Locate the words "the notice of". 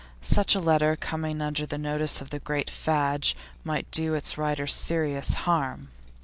1.67-2.31